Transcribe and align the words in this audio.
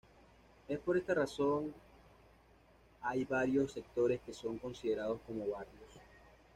Es 0.67 0.79
por 0.79 0.97
esta 0.97 1.13
razón 1.13 1.75
hay 3.03 3.23
varios 3.23 3.71
sectores 3.73 4.19
que 4.25 4.33
son 4.33 4.57
considerados 4.57 5.21
como 5.27 5.45
barrios. 5.47 5.89